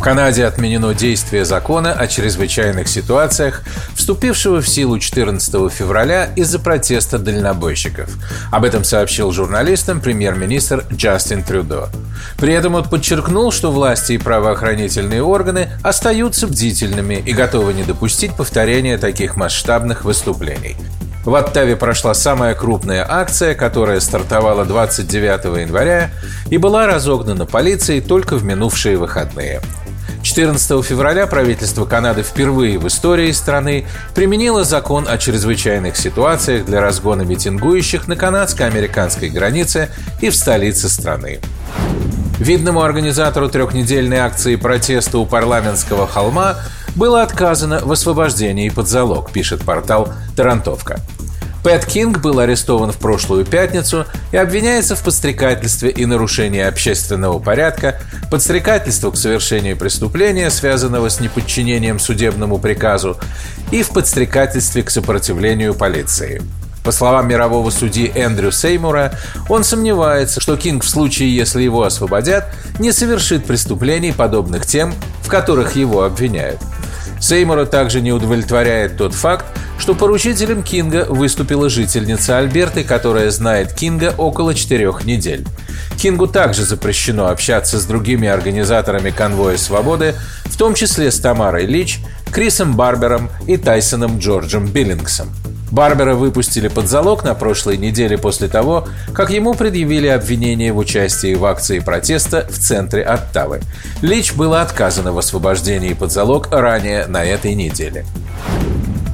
В 0.00 0.02
Канаде 0.02 0.46
отменено 0.46 0.94
действие 0.94 1.44
закона 1.44 1.92
о 1.92 2.06
чрезвычайных 2.06 2.88
ситуациях, 2.88 3.60
вступившего 3.94 4.62
в 4.62 4.66
силу 4.66 4.98
14 4.98 5.70
февраля 5.70 6.30
из-за 6.36 6.58
протеста 6.58 7.18
дальнобойщиков. 7.18 8.08
Об 8.50 8.64
этом 8.64 8.82
сообщил 8.82 9.30
журналистам 9.30 10.00
премьер-министр 10.00 10.86
Джастин 10.90 11.42
Трюдо. 11.42 11.90
При 12.38 12.54
этом 12.54 12.76
он 12.76 12.84
подчеркнул, 12.84 13.52
что 13.52 13.70
власти 13.70 14.14
и 14.14 14.18
правоохранительные 14.18 15.22
органы 15.22 15.68
остаются 15.82 16.46
бдительными 16.46 17.16
и 17.16 17.34
готовы 17.34 17.74
не 17.74 17.82
допустить 17.82 18.34
повторения 18.34 18.96
таких 18.96 19.36
масштабных 19.36 20.06
выступлений. 20.06 20.78
В 21.26 21.34
Оттаве 21.34 21.76
прошла 21.76 22.14
самая 22.14 22.54
крупная 22.54 23.06
акция, 23.06 23.54
которая 23.54 24.00
стартовала 24.00 24.64
29 24.64 25.60
января 25.60 26.10
и 26.48 26.56
была 26.56 26.86
разогнана 26.86 27.44
полицией 27.44 28.00
только 28.00 28.36
в 28.36 28.44
минувшие 28.44 28.96
выходные. 28.96 29.60
14 30.22 30.84
февраля 30.84 31.26
правительство 31.26 31.86
Канады 31.86 32.22
впервые 32.22 32.78
в 32.78 32.86
истории 32.86 33.32
страны 33.32 33.86
применило 34.14 34.64
закон 34.64 35.06
о 35.08 35.16
чрезвычайных 35.18 35.96
ситуациях 35.96 36.66
для 36.66 36.80
разгона 36.80 37.22
митингующих 37.22 38.06
на 38.06 38.16
канадско-американской 38.16 39.30
границе 39.30 39.90
и 40.20 40.28
в 40.28 40.36
столице 40.36 40.88
страны. 40.88 41.40
Видному 42.38 42.82
организатору 42.82 43.48
трехнедельной 43.48 44.18
акции 44.18 44.56
протеста 44.56 45.18
у 45.18 45.26
парламентского 45.26 46.06
холма 46.06 46.56
было 46.96 47.22
отказано 47.22 47.80
в 47.80 47.92
освобождении 47.92 48.68
под 48.68 48.88
залог, 48.88 49.30
пишет 49.30 49.64
портал 49.64 50.12
«Тарантовка». 50.36 51.00
Пэт 51.62 51.84
Кинг 51.84 52.18
был 52.20 52.38
арестован 52.38 52.90
в 52.90 52.96
прошлую 52.96 53.44
пятницу 53.44 54.06
и 54.32 54.36
обвиняется 54.36 54.96
в 54.96 55.02
подстрекательстве 55.02 55.90
и 55.90 56.06
нарушении 56.06 56.62
общественного 56.62 57.38
порядка, 57.38 58.00
подстрекательству 58.30 59.12
к 59.12 59.16
совершению 59.16 59.76
преступления, 59.76 60.50
связанного 60.50 61.10
с 61.10 61.20
неподчинением 61.20 61.98
судебному 61.98 62.58
приказу, 62.58 63.18
и 63.70 63.82
в 63.82 63.90
подстрекательстве 63.90 64.82
к 64.82 64.90
сопротивлению 64.90 65.74
полиции. 65.74 66.42
По 66.82 66.92
словам 66.92 67.28
мирового 67.28 67.68
судьи 67.68 68.10
Эндрю 68.14 68.52
Сеймура, 68.52 69.12
он 69.50 69.64
сомневается, 69.64 70.40
что 70.40 70.56
Кинг 70.56 70.82
в 70.82 70.88
случае, 70.88 71.36
если 71.36 71.62
его 71.62 71.82
освободят, 71.82 72.46
не 72.78 72.90
совершит 72.90 73.44
преступлений, 73.44 74.12
подобных 74.12 74.64
тем, 74.64 74.94
в 75.22 75.28
которых 75.28 75.76
его 75.76 76.04
обвиняют. 76.04 76.58
Сеймура 77.20 77.66
также 77.66 78.00
не 78.00 78.12
удовлетворяет 78.12 78.96
тот 78.96 79.14
факт, 79.14 79.44
что 79.78 79.94
поручителем 79.94 80.62
Кинга 80.62 81.06
выступила 81.08 81.68
жительница 81.68 82.38
Альберты, 82.38 82.82
которая 82.82 83.30
знает 83.30 83.72
Кинга 83.72 84.14
около 84.16 84.54
четырех 84.54 85.04
недель. 85.04 85.44
Кингу 86.00 86.26
также 86.26 86.64
запрещено 86.64 87.28
общаться 87.28 87.78
с 87.78 87.84
другими 87.84 88.26
организаторами 88.26 89.10
конвоя 89.10 89.58
свободы, 89.58 90.14
в 90.46 90.56
том 90.56 90.72
числе 90.72 91.10
с 91.10 91.20
Тамарой 91.20 91.66
Лич, 91.66 92.00
Крисом 92.32 92.74
Барбером 92.74 93.28
и 93.46 93.58
Тайсоном 93.58 94.18
Джорджем 94.18 94.66
Биллингсом. 94.66 95.28
Барбера 95.70 96.14
выпустили 96.14 96.68
под 96.68 96.88
залог 96.88 97.22
на 97.22 97.34
прошлой 97.34 97.76
неделе 97.76 98.16
после 98.16 98.48
того, 98.48 98.88
как 99.12 99.28
ему 99.28 99.52
предъявили 99.52 100.06
обвинение 100.06 100.72
в 100.72 100.78
участии 100.78 101.34
в 101.34 101.44
акции 101.44 101.80
протеста 101.80 102.48
в 102.50 102.58
центре 102.58 103.02
Оттавы. 103.02 103.60
Лич 104.00 104.32
было 104.32 104.62
отказано 104.62 105.12
в 105.12 105.18
освобождении 105.18 105.92
под 105.92 106.12
залог 106.12 106.48
ранее 106.50 107.08
на 107.08 107.22
этой 107.22 107.54
неделе. 107.54 108.06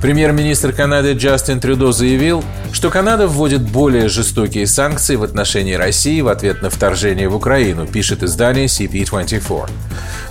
Премьер-министр 0.01 0.73
Канады 0.73 1.15
Джастин 1.15 1.59
Трюдо 1.59 1.91
заявил, 1.91 2.45
что 2.73 2.91
Канада 2.91 3.27
вводит 3.27 3.63
более 3.63 4.09
жестокие 4.09 4.67
санкции 4.67 5.17
в 5.17 5.23
отношении 5.23 5.73
России 5.73 6.21
в 6.21 6.29
ответ 6.29 6.61
на 6.61 6.69
вторжение 6.69 7.29
в 7.29 7.35
Украину, 7.35 7.87
пишет 7.87 8.23
издание 8.23 8.67
CP24. 8.67 9.71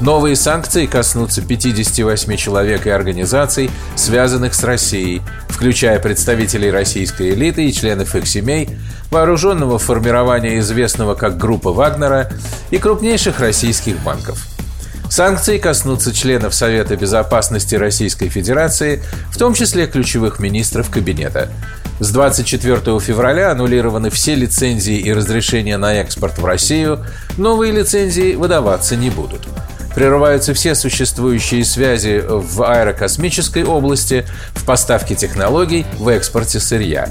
Новые 0.01 0.35
санкции 0.35 0.85
коснутся 0.85 1.41
58 1.41 2.35
человек 2.37 2.85
и 2.85 2.91
организаций, 2.91 3.71
связанных 3.95 4.53
с 4.53 4.63
Россией, 4.63 5.21
включая 5.49 5.99
представителей 5.99 6.69
российской 6.69 7.31
элиты 7.31 7.65
и 7.65 7.73
членов 7.73 8.15
их 8.15 8.27
семей, 8.27 8.69
вооруженного 9.09 9.79
формирования, 9.79 10.59
известного 10.59 11.15
как 11.15 11.37
группа 11.37 11.73
Вагнера, 11.73 12.29
и 12.69 12.77
крупнейших 12.77 13.39
российских 13.39 13.99
банков– 14.03 14.45
Санкции 15.15 15.59
коснутся 15.59 16.13
членов 16.13 16.53
Совета 16.53 16.97
безопасности 16.97 17.75
Российской 17.75 18.27
Федерации, 18.27 19.01
в 19.31 19.37
том 19.37 19.53
числе 19.53 19.87
ключевых 19.87 20.39
министров 20.39 20.89
кабинета. 20.89 21.47
С 22.01 22.11
24 22.11 22.99
февраля 22.99 23.51
аннулированы 23.51 24.09
все 24.09 24.35
лицензии 24.35 24.97
и 24.97 25.13
разрешения 25.13 25.77
на 25.77 25.93
экспорт 26.01 26.37
в 26.37 26.43
Россию, 26.43 27.05
новые 27.37 27.71
лицензии 27.71 28.35
выдаваться 28.35 28.97
не 28.97 29.09
будут. 29.09 29.47
Прерываются 29.95 30.53
все 30.53 30.75
существующие 30.75 31.63
связи 31.63 32.21
в 32.27 32.61
аэрокосмической 32.61 33.63
области, 33.63 34.25
в 34.53 34.65
поставке 34.65 35.15
технологий, 35.15 35.85
в 35.97 36.09
экспорте 36.09 36.59
сырья. 36.59 37.07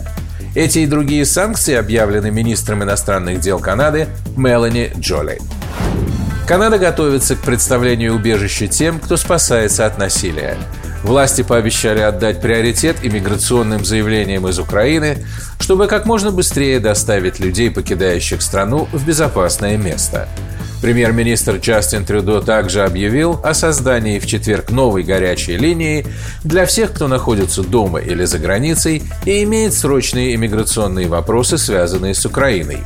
Эти 0.55 0.81
и 0.81 0.87
другие 0.87 1.25
санкции 1.25 1.75
объявлены 1.75 2.31
министром 2.31 2.83
иностранных 2.83 3.41
дел 3.41 3.61
Канады 3.61 4.09
Мелани 4.37 4.93
Джоли. 4.99 5.41
Канада 6.47 6.79
готовится 6.79 7.37
к 7.37 7.41
представлению 7.41 8.15
убежища 8.15 8.67
тем, 8.67 9.01
кто 9.01 9.17
спасается 9.17 9.87
от 9.87 9.97
насилия. 9.97 10.59
Власти 11.03 11.43
пообещали 11.43 12.01
отдать 12.01 12.43
приоритет 12.43 12.97
иммиграционным 13.03 13.85
заявлениям 13.85 14.47
из 14.47 14.59
Украины, 14.59 15.25
чтобы 15.59 15.87
как 15.87 16.05
можно 16.05 16.31
быстрее 16.31 16.81
доставить 16.81 17.41
людей, 17.41 17.71
покидающих 17.71 18.43
страну, 18.43 18.89
в 18.93 19.07
безопасное 19.07 19.79
место. 19.79 20.29
Премьер-министр 20.83 21.57
Джастин 21.57 22.05
Трюдо 22.05 22.43
также 22.43 22.85
объявил 22.85 23.41
о 23.43 23.55
создании 23.55 24.19
в 24.19 24.27
четверг 24.27 24.71
новой 24.71 25.03
горячей 25.03 25.57
линии 25.57 26.07
для 26.43 26.67
всех, 26.67 26.93
кто 26.93 27.09
находится 27.09 27.63
дома 27.63 28.01
или 28.01 28.27
за 28.27 28.39
границей 28.39 29.03
и 29.25 29.43
имеет 29.45 29.73
срочные 29.73 30.35
иммиграционные 30.35 31.09
вопросы, 31.09 31.57
связанные 31.57 32.15
с 32.15 32.27
Украиной. 32.27 32.83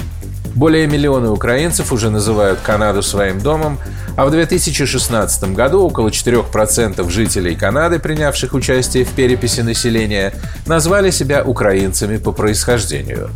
Более 0.55 0.87
миллиона 0.87 1.33
украинцев 1.33 1.93
уже 1.93 2.11
называют 2.11 2.61
Канаду 2.61 3.03
своим 3.03 3.41
домом, 3.41 3.79
а 4.17 4.27
в 4.27 4.31
2016 4.31 5.55
году 5.55 5.83
около 5.83 6.09
4% 6.09 7.09
жителей 7.11 7.55
Канады, 7.55 7.99
принявших 7.99 8.55
участие 8.55 9.05
в 9.05 9.11
переписи 9.11 9.61
населения, 9.61 10.35
назвали 10.67 11.11
себя 11.11 11.45
украинцами 11.45 12.17
по 12.17 12.33
происхождению. 12.33 13.31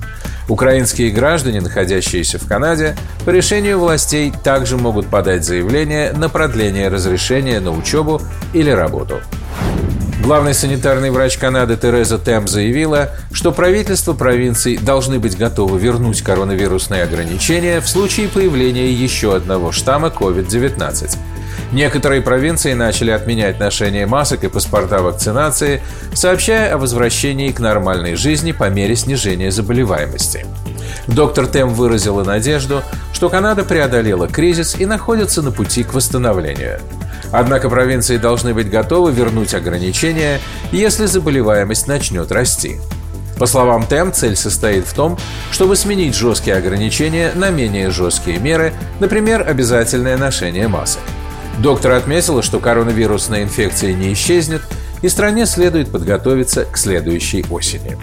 Украинские 0.48 1.10
граждане, 1.10 1.60
находящиеся 1.60 2.38
в 2.38 2.48
Канаде, 2.48 2.96
по 3.24 3.30
решению 3.30 3.78
властей 3.78 4.32
также 4.42 4.76
могут 4.76 5.06
подать 5.06 5.44
заявление 5.44 6.12
на 6.12 6.28
продление 6.28 6.88
разрешения 6.88 7.60
на 7.60 7.70
учебу 7.70 8.20
или 8.52 8.70
работу. 8.70 9.20
Главный 10.22 10.54
санитарный 10.54 11.10
врач 11.10 11.36
Канады 11.36 11.76
Тереза 11.76 12.16
Тем 12.16 12.46
заявила, 12.46 13.10
что 13.32 13.50
правительство 13.50 14.12
провинций 14.12 14.76
должны 14.76 15.18
быть 15.18 15.36
готовы 15.36 15.80
вернуть 15.80 16.22
коронавирусные 16.22 17.02
ограничения 17.02 17.80
в 17.80 17.88
случае 17.88 18.28
появления 18.28 18.92
еще 18.92 19.34
одного 19.34 19.72
штамма 19.72 20.14
COVID-19. 20.16 21.18
Некоторые 21.72 22.22
провинции 22.22 22.72
начали 22.72 23.10
отменять 23.10 23.58
ношение 23.58 24.06
масок 24.06 24.44
и 24.44 24.48
паспорта 24.48 25.02
вакцинации, 25.02 25.82
сообщая 26.14 26.72
о 26.72 26.78
возвращении 26.78 27.50
к 27.50 27.58
нормальной 27.58 28.14
жизни 28.14 28.52
по 28.52 28.70
мере 28.70 28.94
снижения 28.94 29.50
заболеваемости. 29.50 30.46
Доктор 31.08 31.48
Тем 31.48 31.70
выразила 31.70 32.22
надежду, 32.22 32.84
что 33.12 33.28
Канада 33.28 33.64
преодолела 33.64 34.28
кризис 34.28 34.76
и 34.78 34.86
находится 34.86 35.42
на 35.42 35.50
пути 35.50 35.82
к 35.82 35.94
восстановлению. 35.94 36.78
Однако 37.32 37.70
провинции 37.70 38.18
должны 38.18 38.54
быть 38.54 38.70
готовы 38.70 39.10
вернуть 39.10 39.54
ограничения, 39.54 40.38
если 40.70 41.06
заболеваемость 41.06 41.88
начнет 41.88 42.30
расти. 42.30 42.78
По 43.38 43.46
словам 43.46 43.86
ТЭМ, 43.86 44.12
цель 44.12 44.36
состоит 44.36 44.86
в 44.86 44.92
том, 44.92 45.18
чтобы 45.50 45.74
сменить 45.74 46.14
жесткие 46.14 46.56
ограничения 46.56 47.32
на 47.34 47.50
менее 47.50 47.90
жесткие 47.90 48.38
меры, 48.38 48.72
например, 49.00 49.48
обязательное 49.48 50.16
ношение 50.16 50.68
масок. 50.68 51.02
Доктор 51.58 51.92
отметила, 51.92 52.42
что 52.42 52.60
коронавирусная 52.60 53.42
инфекция 53.42 53.94
не 53.94 54.12
исчезнет, 54.12 54.62
и 55.00 55.08
стране 55.08 55.46
следует 55.46 55.90
подготовиться 55.90 56.66
к 56.66 56.76
следующей 56.76 57.44
осени. 57.50 57.98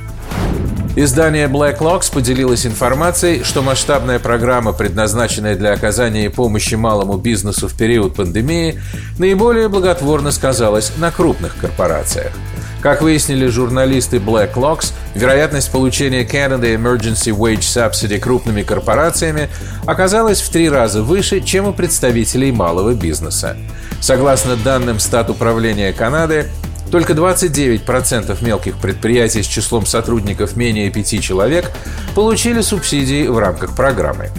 Издание 1.01 1.48
Black 1.48 1.78
Locks 1.78 2.12
поделилось 2.12 2.66
информацией, 2.66 3.46
что 3.46 3.62
масштабная 3.62 4.19
программа, 4.19 4.74
предназначенная 4.74 5.56
для 5.56 5.72
оказания 5.72 6.30
помощи 6.30 6.75
малому 6.75 7.16
бизнесу 7.16 7.69
в 7.69 7.74
период 7.74 8.16
пандемии, 8.16 8.81
наиболее 9.18 9.69
благотворно 9.69 10.31
сказалась 10.31 10.92
на 10.98 11.10
крупных 11.10 11.56
корпорациях. 11.56 12.34
Как 12.81 13.01
выяснили 13.01 13.48
журналисты 13.48 14.18
Black 14.18 14.56
Locks, 14.56 14.92
вероятность 15.16 15.72
получения 15.72 16.25
Canada 16.25 16.75
Emergency 16.75 17.34
Wage 17.34 17.60
Subsidy 17.60 18.19
крупными 18.19 18.63
корпорациями 18.63 19.48
оказалась 19.86 20.42
в 20.42 20.50
три 20.50 20.68
раза 20.69 21.01
выше, 21.01 21.40
чем 21.40 21.68
у 21.68 21.72
представителей 21.72 22.51
малого 22.51 22.94
бизнеса. 22.94 23.56
Согласно 24.01 24.57
данным 24.57 25.00
стат 25.00 25.30
управления 25.30 25.94
Канады, 25.94 26.48
только 26.91 27.13
29% 27.13 28.44
мелких 28.44 28.77
предприятий 28.77 29.44
с 29.44 29.47
числом 29.47 29.86
сотрудников 29.86 30.56
менее 30.56 30.89
5 30.89 31.21
человек 31.21 31.71
получили 32.15 32.62
субсидии 32.62 33.27
в 33.27 33.38
рамках 33.38 33.75
программы. 33.75 34.30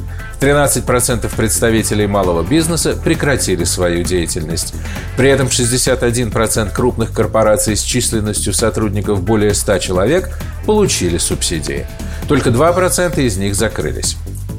13% 0.40 1.30
представителей 1.36 2.06
малого 2.06 2.42
бизнеса 2.42 2.96
прекратили 3.02 3.64
свою 3.64 4.02
деятельность. 4.02 4.74
При 5.16 5.28
этом 5.28 5.48
61% 5.48 6.72
крупных 6.72 7.12
корпораций 7.12 7.76
с 7.76 7.82
численностью 7.82 8.54
сотрудников 8.54 9.22
более 9.22 9.54
100 9.54 9.78
человек 9.78 10.30
получили 10.66 11.18
субсидии. 11.18 11.86
Только 12.26 12.50
2% 12.50 13.20
из 13.20 13.36
них 13.36 13.54
закрылись. 13.54 14.16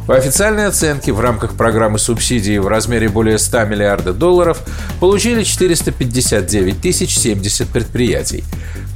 По 0.08 0.16
официальной 0.18 0.68
оценке, 0.68 1.14
в 1.14 1.20
рамках 1.20 1.56
программы 1.56 2.00
субсидий 2.00 2.58
в 2.58 2.68
размере 2.68 3.08
более 3.08 3.38
100 3.38 3.66
миллиардов 3.66 4.18
долларов 4.18 4.60
получили 5.00 5.44
459 5.44 6.82
тысяч 6.82 7.18
70 7.18 7.68
предприятий. 7.70 8.44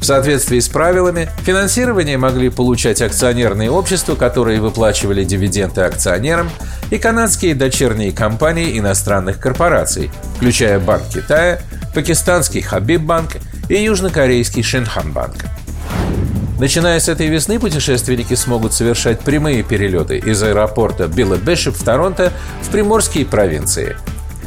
В 0.01 0.05
соответствии 0.05 0.59
с 0.59 0.67
правилами, 0.67 1.29
финансирование 1.43 2.17
могли 2.17 2.49
получать 2.49 3.01
акционерные 3.01 3.71
общества, 3.71 4.15
которые 4.15 4.59
выплачивали 4.59 5.23
дивиденды 5.23 5.81
акционерам, 5.81 6.49
и 6.91 6.97
канадские 6.97 7.55
дочерние 7.55 8.11
компании 8.11 8.77
иностранных 8.77 9.39
корпораций, 9.39 10.11
включая 10.35 10.79
Банк 10.79 11.03
Китая, 11.13 11.59
пакистанский 11.93 12.61
Хабиб 12.61 13.01
Банк 13.01 13.37
и 13.69 13.75
южнокорейский 13.75 14.63
Shinhan 14.63 15.11
Bank. 15.11 15.35
Начиная 16.57 17.01
с 17.01 17.09
этой 17.09 17.27
весны 17.27 17.59
путешественники 17.59 18.33
смогут 18.33 18.73
совершать 18.73 19.19
прямые 19.19 19.61
перелеты 19.61 20.17
из 20.19 20.41
аэропорта 20.41 21.07
Билли 21.07 21.35
Бишопа 21.35 21.75
в 21.75 21.83
Торонто 21.83 22.31
в 22.61 22.69
приморские 22.69 23.25
провинции. 23.25 23.97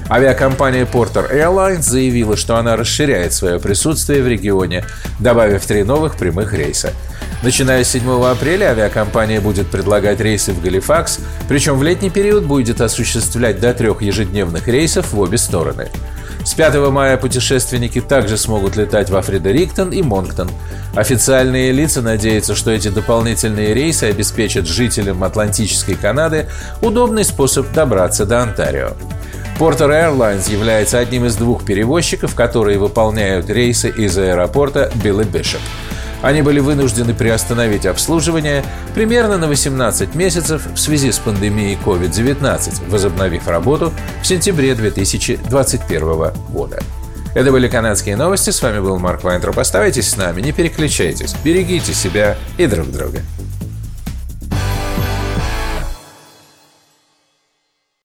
Авиакомпания 0.09 0.87
Porter 0.87 1.31
Airlines 1.31 1.83
заявила, 1.83 2.35
что 2.39 2.57
она 2.57 2.77
расширяет 2.77 3.35
свое 3.35 3.61
присутствие 3.61 4.23
в 4.23 4.29
регионе, 4.29 4.87
добавив 5.19 5.67
три 5.67 5.83
новых 5.85 6.17
прямых 6.17 6.55
рейса. 6.55 6.95
Начиная 7.43 7.85
с 7.85 7.91
7 7.91 8.25
апреля 8.25 8.71
авиакомпания 8.71 9.43
будет 9.43 9.67
предлагать 9.67 10.21
рейсы 10.21 10.53
в 10.53 10.63
Галифакс, 10.63 11.19
причем 11.47 11.79
в 11.79 11.83
летний 11.83 12.09
период 12.09 12.45
будет 12.45 12.81
осуществлять 12.81 13.61
до 13.61 13.75
трех 13.75 14.01
ежедневных 14.01 14.67
рейсов 14.67 15.13
в 15.13 15.21
обе 15.21 15.37
стороны. 15.37 15.89
С 16.49 16.55
5 16.55 16.77
мая 16.91 17.19
путешественники 17.19 18.01
также 18.01 18.39
смогут 18.39 18.75
летать 18.75 19.11
во 19.11 19.21
Фредериктон 19.21 19.91
и 19.91 20.01
Монктон. 20.01 20.51
Официальные 20.95 21.73
лица 21.73 22.01
надеются, 22.01 22.55
что 22.55 22.71
эти 22.71 22.89
дополнительные 22.89 23.75
рейсы 23.75 24.05
обеспечат 24.05 24.67
жителям 24.67 25.23
Атлантической 25.25 25.95
Канады 25.95 26.49
удобный 26.81 27.27
способ 27.27 27.71
добраться 27.73 28.25
до 28.25 28.41
Онтарио. 28.41 28.93
Porter 29.59 29.91
Airlines 29.91 30.51
является 30.51 30.99
одним 30.99 31.27
из 31.27 31.37
двух 31.37 31.67
перевозчиков, 31.67 32.35
которые 32.35 32.79
выполняют 32.79 33.51
рейсы 33.51 33.91
из 33.91 34.17
аэропорта 34.17 34.91
Билли 34.95 35.25
Бишоп. 35.25 35.61
Они 36.23 36.43
были 36.43 36.61
вынуждены 36.61 37.15
приостановить 37.15 37.87
обслуживание 37.87 38.65
примерно 38.95 39.39
на 39.39 39.47
18 39.47 40.15
месяцев 40.15 40.63
в 40.75 40.79
связи 40.79 41.13
с 41.13 41.19
пандемией 41.19 41.79
COVID-19, 41.85 42.91
возобновив 42.91 43.47
работу 43.47 43.93
в 44.23 44.27
сентябре 44.27 44.75
2021 44.75 46.33
года. 46.51 46.81
Это 47.35 47.53
были 47.53 47.69
канадские 47.69 48.17
новости. 48.17 48.51
С 48.51 48.61
вами 48.63 48.81
был 48.81 48.99
Марк 48.99 49.23
Вайнтроп. 49.23 49.59
Оставайтесь 49.59 50.11
с 50.11 50.17
нами, 50.17 50.41
не 50.41 50.53
переключайтесь. 50.53 51.35
Берегите 51.45 51.95
себя 51.95 52.37
и 52.57 52.67
друг 52.67 52.91
друга. 52.91 53.23